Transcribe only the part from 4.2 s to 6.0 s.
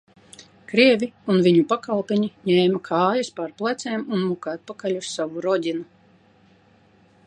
muka atpakaļ uz savu "Roģinu"."